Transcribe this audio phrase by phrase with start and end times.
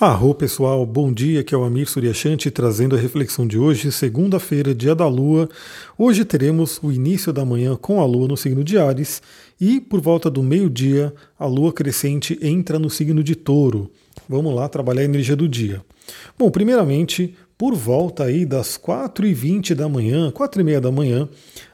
[0.00, 4.72] Arro pessoal, bom dia, que é o Amir Suryashanti trazendo a reflexão de hoje, segunda-feira,
[4.72, 5.48] dia da Lua.
[5.98, 9.20] Hoje teremos o início da manhã com a Lua no signo de Ares
[9.60, 13.90] e por volta do meio-dia a Lua crescente entra no signo de Touro.
[14.28, 15.84] Vamos lá trabalhar a energia do dia.
[16.38, 21.28] Bom, primeiramente, por volta aí das 4h20 da manhã, 4h30 da manhã,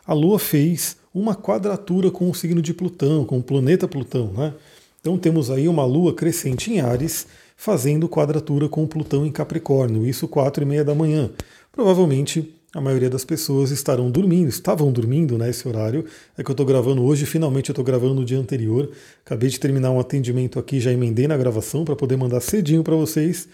[0.07, 4.55] a Lua fez uma quadratura com o signo de Plutão, com o planeta Plutão, né?
[4.99, 10.29] Então temos aí uma Lua crescente em Ares fazendo quadratura com Plutão em Capricórnio, isso
[10.29, 11.31] quatro e meia da manhã.
[11.73, 16.05] Provavelmente a maioria das pessoas estarão dormindo, estavam dormindo nesse né, horário.
[16.37, 18.91] É que eu estou gravando hoje, finalmente eu estou gravando no dia anterior.
[19.25, 22.97] Acabei de terminar um atendimento aqui, já emendei na gravação para poder mandar cedinho para
[22.97, 23.49] vocês.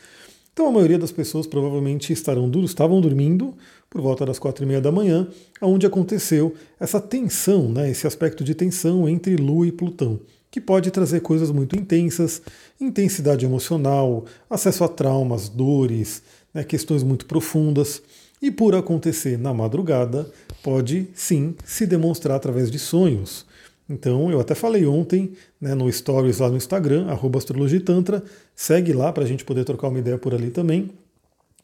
[0.52, 3.54] Então a maioria das pessoas provavelmente estarão, estavam dormindo
[3.88, 5.26] por volta das quatro e meia da manhã,
[5.60, 10.90] onde aconteceu essa tensão, né, esse aspecto de tensão entre Lua e Plutão que pode
[10.90, 12.42] trazer coisas muito intensas,
[12.80, 16.22] intensidade emocional, acesso a traumas, dores,
[16.52, 18.02] né, questões muito profundas.
[18.42, 20.30] E por acontecer na madrugada,
[20.62, 23.46] pode sim se demonstrar através de sonhos.
[23.90, 28.22] Então, eu até falei ontem né, no Stories lá no Instagram, astrologitantra,
[28.54, 30.90] segue lá para a gente poder trocar uma ideia por ali também.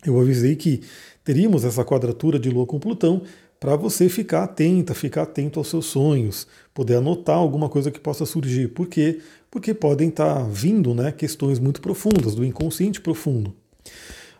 [0.04, 0.82] Eu avisei que
[1.22, 3.22] teríamos essa quadratura de Lua com Plutão,
[3.60, 8.26] para você ficar atenta, ficar atento aos seus sonhos, poder anotar alguma coisa que possa
[8.26, 8.68] surgir.
[8.68, 9.20] Por quê?
[9.48, 13.54] Porque podem estar tá vindo né, questões muito profundas, do inconsciente profundo.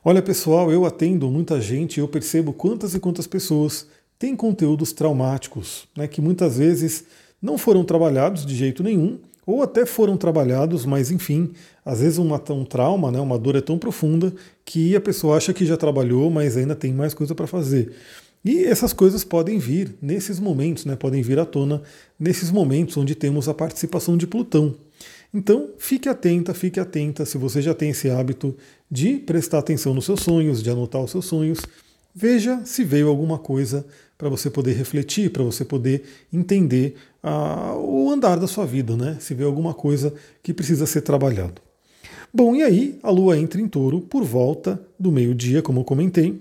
[0.05, 3.87] Olha, pessoal, eu atendo muita gente e eu percebo quantas e quantas pessoas
[4.19, 7.05] têm conteúdos traumáticos, né, que muitas vezes
[7.41, 11.53] não foram trabalhados de jeito nenhum, ou até foram trabalhados, mas enfim,
[11.85, 14.35] às vezes um trauma, né, uma dor é tão profunda
[14.65, 17.93] que a pessoa acha que já trabalhou, mas ainda tem mais coisa para fazer.
[18.45, 21.81] E essas coisas podem vir nesses momentos, né, podem vir à tona
[22.19, 24.75] nesses momentos onde temos a participação de Plutão.
[25.33, 28.57] Então, fique atenta, fique atenta se você já tem esse hábito
[28.91, 31.61] de prestar atenção nos seus sonhos, de anotar os seus sonhos.
[32.15, 33.85] Veja se veio alguma coisa
[34.19, 39.17] para você poder refletir, para você poder entender ah, o andar da sua vida, né?
[39.21, 40.13] Se veio alguma coisa
[40.43, 41.61] que precisa ser trabalhado.
[42.33, 46.41] Bom, e aí a Lua entra em touro por volta do meio-dia, como eu comentei,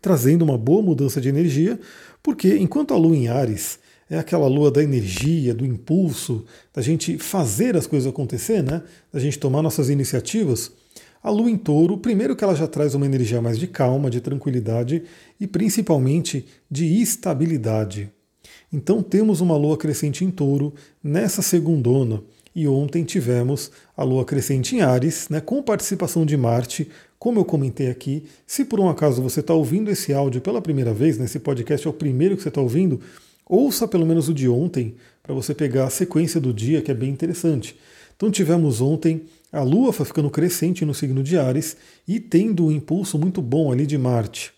[0.00, 1.78] trazendo uma boa mudança de energia,
[2.22, 3.78] porque enquanto a lua em Ares
[4.10, 8.82] é aquela lua da energia, do impulso, da gente fazer as coisas acontecer, né?
[9.12, 10.72] da gente tomar nossas iniciativas,
[11.22, 14.20] a lua em touro, primeiro que ela já traz uma energia mais de calma, de
[14.20, 15.02] tranquilidade
[15.40, 18.10] e principalmente de estabilidade.
[18.72, 22.22] Então temos uma lua crescente em touro nessa segundona.
[22.54, 27.44] E ontem tivemos a lua crescente em Ares, né, com participação de Marte, como eu
[27.44, 31.26] comentei aqui, se por um acaso você está ouvindo esse áudio pela primeira vez, né,
[31.38, 33.00] podcast é o primeiro que você está ouvindo,
[33.46, 36.94] ouça pelo menos o de ontem, para você pegar a sequência do dia, que é
[36.94, 37.76] bem interessante.
[38.16, 41.76] Então tivemos ontem a Lua ficando crescente no signo de Ares
[42.06, 44.52] e tendo um impulso muito bom ali de Marte.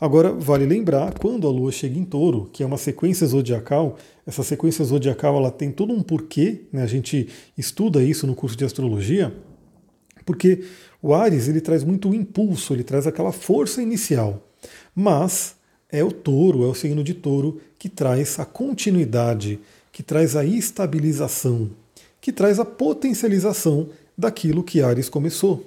[0.00, 4.42] Agora, vale lembrar, quando a Lua chega em touro, que é uma sequência zodiacal, essa
[4.42, 6.82] sequência zodiacal ela tem todo um porquê, né?
[6.82, 9.32] a gente estuda isso no curso de astrologia,
[10.24, 10.64] porque
[11.02, 14.48] o Ares ele traz muito impulso, ele traz aquela força inicial.
[14.94, 15.54] Mas
[15.90, 19.60] é o touro, é o signo de touro que traz a continuidade,
[19.92, 21.70] que traz a estabilização,
[22.20, 23.88] que traz a potencialização
[24.20, 25.66] daquilo que Ares começou.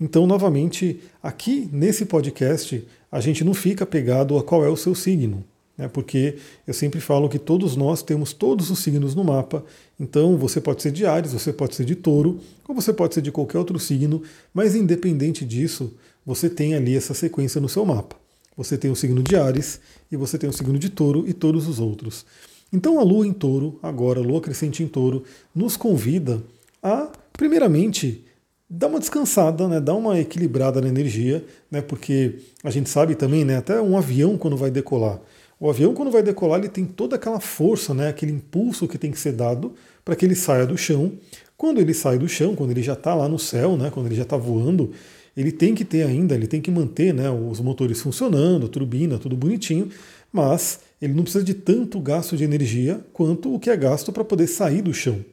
[0.00, 4.94] Então, novamente, aqui nesse podcast, a gente não fica pegado a qual é o seu
[4.94, 5.44] signo
[5.78, 5.86] né?
[5.86, 9.64] porque eu sempre falo que todos nós temos todos os signos no mapa,
[9.98, 13.22] então você pode ser de Ares, você pode ser de Touro, ou você pode ser
[13.22, 14.20] de qualquer outro signo,
[14.52, 15.94] mas independente disso,
[16.26, 18.16] você tem ali essa sequência no seu mapa.
[18.56, 21.68] Você tem o signo de Ares e você tem o signo de Touro e todos
[21.68, 22.26] os outros.
[22.72, 25.22] Então a Lua em Touro, agora a Lua crescente em Touro,
[25.54, 26.42] nos convida
[26.82, 28.24] a, primeiramente,
[28.68, 33.44] dar uma descansada, né, dar uma equilibrada na energia, né, porque a gente sabe também,
[33.44, 35.20] né, até um avião quando vai decolar,
[35.60, 39.12] o avião, quando vai decolar, ele tem toda aquela força, né, aquele impulso que tem
[39.12, 39.72] que ser dado
[40.04, 41.12] para que ele saia do chão.
[41.56, 44.14] Quando ele sai do chão, quando ele já está lá no céu, né, quando ele
[44.16, 44.92] já está voando,
[45.36, 49.36] ele tem que ter ainda, ele tem que manter né, os motores funcionando, turbina, tudo
[49.36, 49.88] bonitinho,
[50.32, 54.24] mas ele não precisa de tanto gasto de energia quanto o que é gasto para
[54.24, 55.24] poder sair do chão.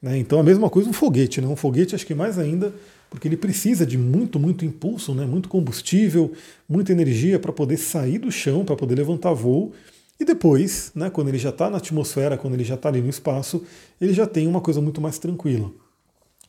[0.00, 0.18] Né?
[0.18, 1.48] Então a mesma coisa um foguete, né?
[1.48, 2.72] um foguete acho que mais ainda
[3.10, 6.32] porque ele precisa de muito, muito impulso, né, muito combustível,
[6.68, 9.72] muita energia para poder sair do chão, para poder levantar voo.
[10.20, 13.08] E depois, né, quando ele já está na atmosfera, quando ele já está ali no
[13.08, 13.64] espaço,
[14.00, 15.70] ele já tem uma coisa muito mais tranquila.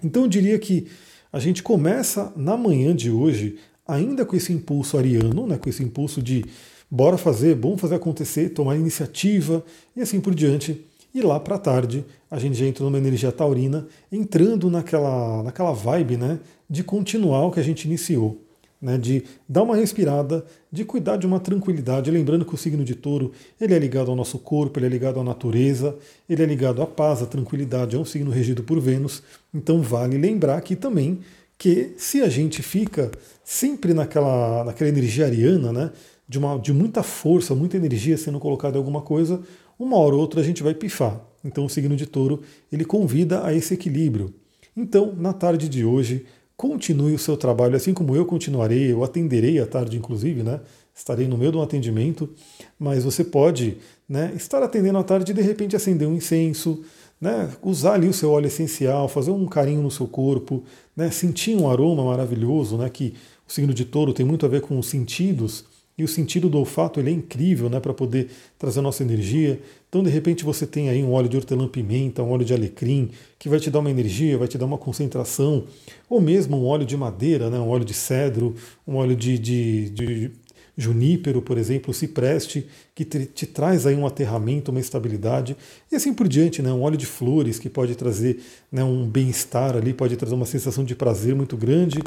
[0.04, 0.88] Então eu diria que
[1.32, 3.58] a gente começa na manhã de hoje,
[3.88, 6.44] ainda com esse impulso ariano, né, com esse impulso de
[6.90, 9.64] bora fazer, bom fazer acontecer, tomar iniciativa
[9.96, 10.86] e assim por diante.
[11.14, 16.18] E lá para tarde a gente já entrou numa energia taurina, entrando naquela, naquela vibe
[16.18, 16.40] né,
[16.70, 18.44] de continuar o que a gente iniciou.
[18.82, 22.96] Né, de dar uma respirada, de cuidar de uma tranquilidade, lembrando que o signo de
[22.96, 25.98] touro ele é ligado ao nosso corpo, ele é ligado à natureza,
[26.30, 29.22] ele é ligado à paz, à tranquilidade, é um signo regido por Vênus,
[29.54, 31.20] então vale lembrar aqui também
[31.58, 33.12] que se a gente fica
[33.44, 35.92] sempre naquela, naquela energia ariana, né,
[36.26, 39.42] de, uma, de muita força, muita energia sendo colocada em alguma coisa,
[39.80, 41.20] uma hora ou outra a gente vai pifar.
[41.44, 42.42] Então o signo de touro
[42.72, 44.34] ele convida a esse equilíbrio.
[44.76, 49.60] Então, na tarde de hoje, continue o seu trabalho, assim como eu continuarei, eu atenderei
[49.60, 50.60] à tarde, inclusive, né?
[50.94, 52.30] Estarei no meio de um atendimento,
[52.78, 53.78] mas você pode
[54.08, 56.84] né, estar atendendo à tarde e de repente acender um incenso,
[57.22, 60.64] né, usar ali o seu óleo essencial, fazer um carinho no seu corpo,
[60.96, 63.14] né, sentir um aroma maravilhoso, né, que
[63.48, 65.64] o signo de touro tem muito a ver com os sentidos,
[66.00, 69.60] e o sentido do olfato ele é incrível né, para poder trazer a nossa energia.
[69.90, 73.50] Então, de repente, você tem aí um óleo de hortelã-pimenta, um óleo de alecrim, que
[73.50, 75.66] vai te dar uma energia, vai te dar uma concentração,
[76.10, 78.56] ou mesmo um óleo de madeira, né, um óleo de cedro,
[78.88, 80.32] um óleo de, de, de
[80.78, 82.66] junípero, por exemplo, cipreste,
[82.96, 85.58] que te, te, traz aí um aterramento, uma estabilidade,
[85.92, 86.72] e assim por diante, né?
[86.72, 88.40] um óleo de flores que pode trazer
[88.72, 92.00] né, um bem-estar ali, pode trazer uma sensação de prazer muito grande,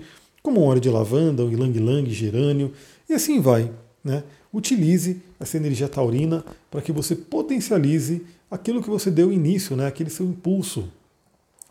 [0.42, 2.72] como um óleo de lavanda, um ylang-ylang, gerânio,
[3.12, 3.70] e assim vai.
[4.02, 4.24] Né?
[4.52, 9.86] Utilize essa energia taurina para que você potencialize aquilo que você deu início, né?
[9.86, 10.88] aquele seu impulso,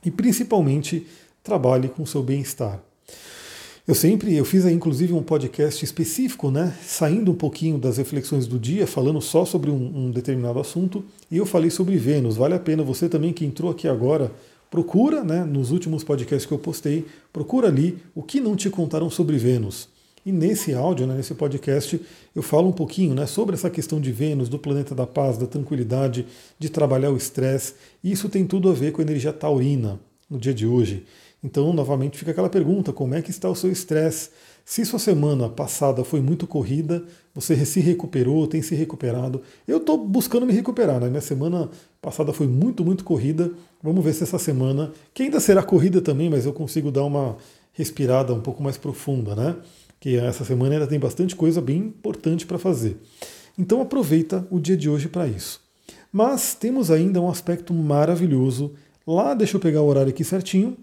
[0.03, 1.05] e principalmente
[1.43, 2.79] trabalhe com o seu bem-estar.
[3.87, 8.59] Eu sempre, eu fiz inclusive um podcast específico, né, saindo um pouquinho das reflexões do
[8.59, 12.37] dia, falando só sobre um, um, determinado assunto, e eu falei sobre Vênus.
[12.37, 14.31] Vale a pena você também que entrou aqui agora,
[14.69, 19.09] procura, né, nos últimos podcasts que eu postei, procura ali o que não te contaram
[19.09, 19.89] sobre Vênus.
[20.25, 21.99] E nesse áudio, né, nesse podcast,
[22.35, 25.47] eu falo um pouquinho né, sobre essa questão de Vênus, do planeta da paz, da
[25.47, 26.27] tranquilidade,
[26.59, 27.73] de trabalhar o estresse.
[28.03, 31.05] E isso tem tudo a ver com a energia taurina no dia de hoje.
[31.43, 34.29] Então, novamente, fica aquela pergunta: como é que está o seu estresse?
[34.63, 37.03] Se sua semana passada foi muito corrida,
[37.33, 39.41] você se recuperou, tem se recuperado.
[39.67, 41.09] Eu estou buscando me recuperar, né?
[41.09, 41.69] Minha semana
[41.99, 43.51] passada foi muito, muito corrida.
[43.81, 47.37] Vamos ver se essa semana, que ainda será corrida também, mas eu consigo dar uma
[47.73, 49.55] respirada um pouco mais profunda, né?
[50.01, 52.97] Que essa semana ainda tem bastante coisa bem importante para fazer.
[53.57, 55.61] Então aproveita o dia de hoje para isso.
[56.11, 58.73] Mas temos ainda um aspecto maravilhoso.
[59.07, 60.75] Lá, deixa eu pegar o horário aqui certinho,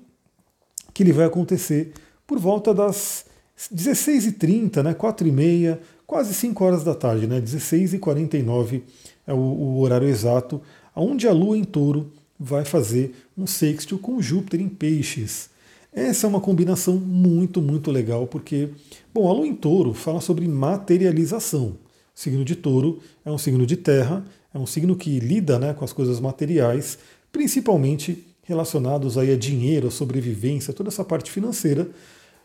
[0.95, 1.93] que ele vai acontecer
[2.27, 3.27] por volta das
[3.75, 8.83] 16h30, né, 4h30, quase 5 horas da tarde, né, 16h49
[9.27, 10.63] é o, o horário exato,
[10.95, 15.51] onde a Lua em touro vai fazer um sextil com Júpiter em peixes.
[15.93, 18.69] Essa é uma combinação muito, muito legal, porque,
[19.13, 21.79] bom, a Lua em touro fala sobre materialização.
[22.15, 25.73] O signo de touro é um signo de terra, é um signo que lida né,
[25.73, 26.99] com as coisas materiais,
[27.33, 31.89] principalmente relacionados aí a dinheiro, a sobrevivência, toda essa parte financeira.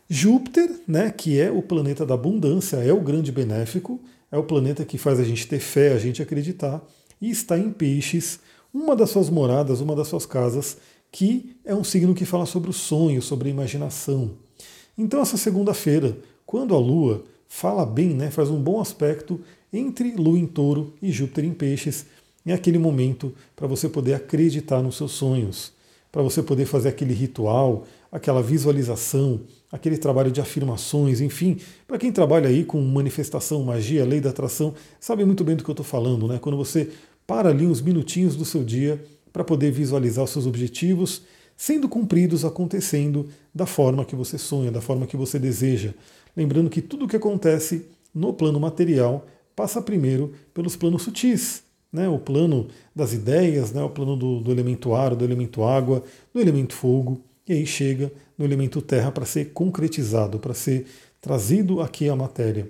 [0.08, 4.00] Júpiter, né, que é o planeta da abundância, é o grande benéfico,
[4.30, 6.82] é o planeta que faz a gente ter fé, a gente acreditar,
[7.20, 8.38] e está em Peixes,
[8.72, 10.76] uma das suas moradas, uma das suas casas,
[11.14, 14.32] que é um signo que fala sobre o sonho, sobre a imaginação.
[14.98, 19.40] Então, essa segunda-feira, quando a Lua fala bem, né, faz um bom aspecto
[19.72, 22.06] entre Lua em Touro e Júpiter em Peixes,
[22.44, 25.72] é aquele momento para você poder acreditar nos seus sonhos
[26.10, 29.40] para você poder fazer aquele ritual, aquela visualização,
[29.72, 31.58] aquele trabalho de afirmações, enfim,
[31.88, 35.70] para quem trabalha aí com manifestação, magia, lei da atração, sabe muito bem do que
[35.70, 36.38] eu estou falando, né?
[36.40, 36.88] Quando você
[37.26, 41.22] para ali uns minutinhos do seu dia para poder visualizar os seus objetivos
[41.56, 45.92] sendo cumpridos, acontecendo da forma que você sonha, da forma que você deseja.
[46.36, 52.08] Lembrando que tudo o que acontece no plano material passa primeiro pelos planos sutis né,
[52.08, 56.40] o plano das ideias, né, o plano do, do elemento ar, do elemento água, do
[56.40, 60.86] elemento fogo, e aí chega no elemento terra para ser concretizado, para ser
[61.20, 62.68] trazido aqui à matéria.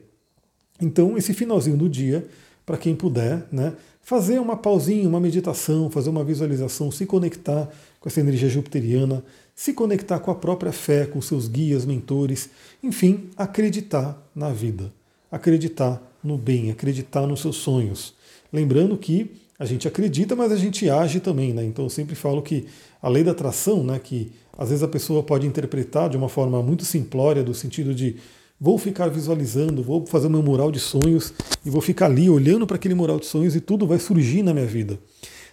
[0.79, 2.27] Então, esse finalzinho do dia,
[2.67, 3.73] para quem puder, né,
[4.05, 7.69] fazer uma pausinha, uma meditação, fazer uma visualização, se conectar
[7.99, 12.51] com essa energia jupiteriana, se conectar com a própria fé, com seus guias, mentores,
[12.83, 14.93] enfim, acreditar na vida,
[15.33, 18.15] acreditar no bem, acreditar nos seus sonhos.
[18.53, 21.65] Lembrando que a gente acredita, mas a gente age também, né?
[21.65, 22.67] Então eu sempre falo que
[23.01, 26.63] a lei da atração, né, que às vezes a pessoa pode interpretar de uma forma
[26.63, 28.17] muito simplória, do sentido de
[28.61, 31.33] vou ficar visualizando, vou fazer meu mural de sonhos
[31.65, 34.55] e vou ficar ali olhando para aquele mural de sonhos e tudo vai surgir na
[34.55, 34.99] minha vida.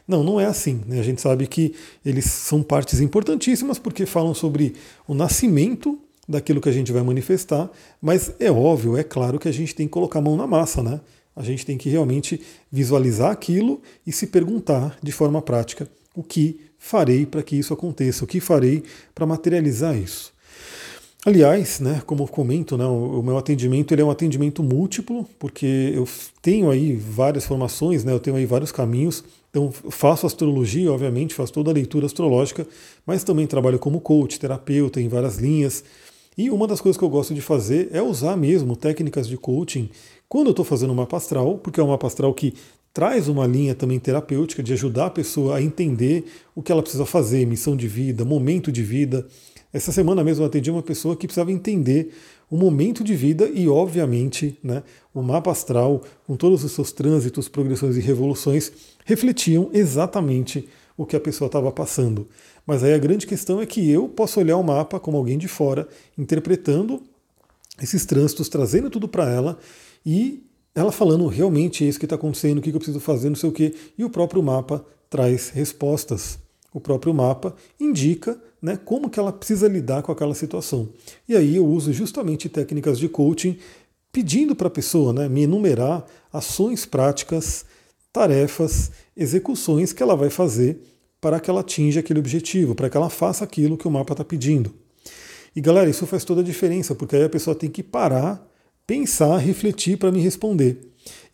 [0.07, 0.81] Não, não é assim.
[0.87, 0.99] Né?
[0.99, 1.73] A gente sabe que
[2.05, 4.75] eles são partes importantíssimas porque falam sobre
[5.07, 7.69] o nascimento daquilo que a gente vai manifestar,
[8.01, 10.81] mas é óbvio, é claro que a gente tem que colocar a mão na massa,
[10.81, 11.01] né?
[11.35, 12.41] A gente tem que realmente
[12.71, 18.23] visualizar aquilo e se perguntar de forma prática o que farei para que isso aconteça,
[18.23, 18.83] o que farei
[19.15, 20.33] para materializar isso.
[21.23, 25.91] Aliás, né, como eu comento, né, o, meu atendimento ele é um atendimento múltiplo, porque
[25.93, 26.07] eu
[26.41, 29.23] tenho aí várias formações, né, eu tenho aí vários caminhos.
[29.51, 32.65] Então, faço astrologia, obviamente, faço toda a leitura astrológica,
[33.05, 35.83] mas também trabalho como coach, terapeuta em várias linhas.
[36.35, 39.89] E uma das coisas que eu gosto de fazer é usar mesmo técnicas de coaching
[40.27, 42.53] quando eu estou fazendo uma astral, porque é uma astral que
[42.93, 46.25] traz uma linha também terapêutica de ajudar a pessoa a entender
[46.55, 49.27] o que ela precisa fazer, missão de vida, momento de vida.
[49.73, 52.13] Essa semana mesmo eu atendi uma pessoa que precisava entender
[52.49, 57.47] o momento de vida e, obviamente, né, o mapa astral, com todos os seus trânsitos,
[57.47, 58.71] progressões e revoluções,
[59.05, 62.27] refletiam exatamente o que a pessoa estava passando.
[62.65, 65.47] Mas aí a grande questão é que eu posso olhar o mapa como alguém de
[65.47, 65.87] fora,
[66.17, 67.01] interpretando
[67.81, 69.57] esses trânsitos, trazendo tudo para ela
[70.05, 70.43] e
[70.75, 73.49] ela falando realmente é isso que está acontecendo, o que eu preciso fazer, não sei
[73.49, 76.39] o quê, e o próprio mapa traz respostas.
[76.73, 80.89] O próprio mapa indica né, como que ela precisa lidar com aquela situação.
[81.27, 83.57] E aí eu uso justamente técnicas de coaching
[84.11, 87.65] pedindo para a pessoa né, me enumerar ações práticas,
[88.11, 90.79] tarefas, execuções que ela vai fazer
[91.19, 94.23] para que ela atinja aquele objetivo, para que ela faça aquilo que o mapa está
[94.23, 94.73] pedindo.
[95.55, 98.50] E galera, isso faz toda a diferença, porque aí a pessoa tem que parar
[98.91, 100.77] pensar, refletir para me responder.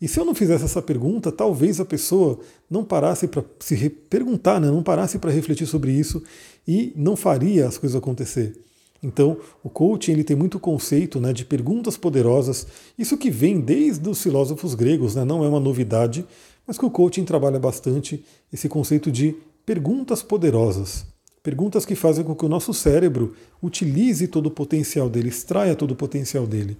[0.00, 2.38] E se eu não fizesse essa pergunta, talvez a pessoa
[2.70, 4.68] não parasse para se perguntar, né?
[4.68, 6.22] não parasse para refletir sobre isso
[6.68, 8.56] e não faria as coisas acontecer.
[9.02, 12.64] Então, o coaching ele tem muito conceito né, de perguntas poderosas,
[12.96, 16.24] isso que vem desde os filósofos gregos, né, não é uma novidade,
[16.64, 19.34] mas que o coaching trabalha bastante esse conceito de
[19.66, 21.06] perguntas poderosas.
[21.42, 25.92] Perguntas que fazem com que o nosso cérebro utilize todo o potencial dele, extraia todo
[25.92, 26.76] o potencial dele.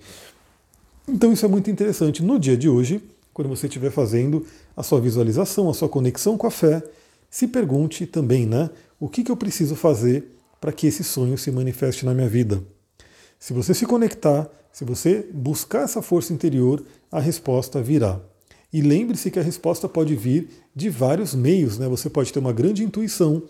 [1.09, 2.23] Então isso é muito interessante.
[2.23, 4.45] No dia de hoje, quando você estiver fazendo
[4.77, 6.83] a sua visualização, a sua conexão com a fé,
[7.31, 8.69] se pergunte também, né?
[9.00, 12.62] O que, que eu preciso fazer para que esse sonho se manifeste na minha vida?
[13.38, 18.21] Se você se conectar, se você buscar essa força interior, a resposta virá.
[18.71, 21.88] E lembre-se que a resposta pode vir de vários meios, né?
[21.88, 23.43] Você pode ter uma grande intuição,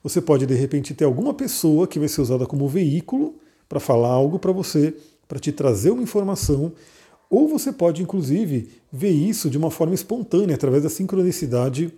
[0.00, 3.34] você pode de repente ter alguma pessoa que vai ser usada como veículo
[3.68, 4.94] para falar algo para você,
[5.26, 6.72] para te trazer uma informação
[7.30, 11.92] ou você pode, inclusive, ver isso de uma forma espontânea, através da sincronicidade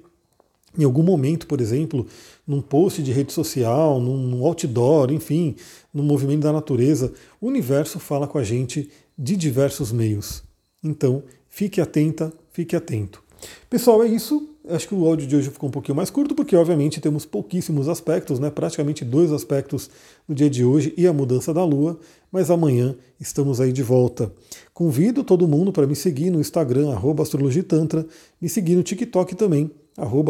[0.79, 2.07] em algum momento, por exemplo,
[2.47, 5.57] num post de rede social, num outdoor, enfim,
[5.93, 10.43] no movimento da natureza, o universo fala com a gente de diversos meios.
[10.83, 13.23] Então, fique atenta, fique atento.
[13.69, 14.49] Pessoal, é isso.
[14.69, 17.88] Acho que o áudio de hoje ficou um pouquinho mais curto, porque obviamente temos pouquíssimos
[17.88, 18.49] aspectos, né?
[18.49, 19.90] praticamente dois aspectos
[20.28, 21.99] no dia de hoje e a mudança da Lua,
[22.31, 24.33] mas amanhã estamos aí de volta.
[24.73, 26.92] Convido todo mundo para me seguir no Instagram,
[27.23, 28.07] astrologitantra,
[28.40, 29.69] me seguir no TikTok também,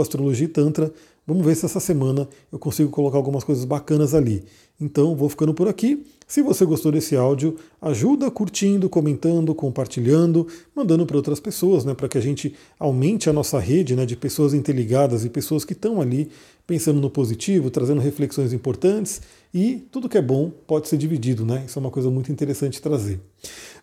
[0.00, 0.90] astrologitantra.
[1.24, 4.44] Vamos ver se essa semana eu consigo colocar algumas coisas bacanas ali.
[4.80, 6.04] Então, vou ficando por aqui.
[6.26, 12.08] Se você gostou desse áudio, ajuda curtindo, comentando, compartilhando, mandando para outras pessoas, né, para
[12.08, 16.00] que a gente aumente a nossa rede né, de pessoas interligadas e pessoas que estão
[16.00, 16.28] ali
[16.66, 19.20] pensando no positivo, trazendo reflexões importantes
[19.54, 21.64] e tudo que é bom pode ser dividido, né?
[21.66, 23.20] Isso é uma coisa muito interessante trazer.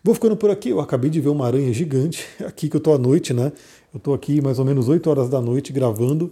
[0.04, 2.94] Vou ficando por aqui, eu acabei de ver uma aranha gigante, aqui que eu estou
[2.94, 3.52] à noite, né?
[3.94, 6.32] Eu estou aqui mais ou menos 8 horas da noite gravando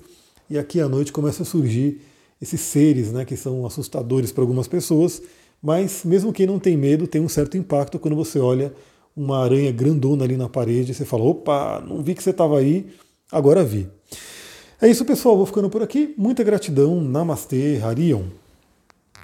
[0.49, 2.01] e aqui à noite começa a surgir
[2.41, 5.21] esses seres né, que são assustadores para algumas pessoas,
[5.61, 8.73] mas mesmo quem não tem medo tem um certo impacto quando você olha
[9.15, 12.59] uma aranha grandona ali na parede e você fala: opa, não vi que você estava
[12.59, 12.85] aí,
[13.31, 13.89] agora vi.
[14.79, 15.35] É isso, pessoal.
[15.35, 16.13] Vou ficando por aqui.
[16.15, 17.01] Muita gratidão.
[17.01, 18.25] Namastê, Harion.